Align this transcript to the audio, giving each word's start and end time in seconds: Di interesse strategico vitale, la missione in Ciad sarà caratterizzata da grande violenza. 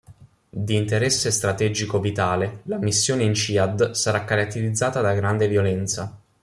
Di 0.49 0.75
interesse 0.75 1.29
strategico 1.29 1.99
vitale, 1.99 2.61
la 2.63 2.79
missione 2.79 3.21
in 3.23 3.35
Ciad 3.35 3.91
sarà 3.91 4.25
caratterizzata 4.25 4.99
da 4.99 5.13
grande 5.13 5.47
violenza. 5.47 6.19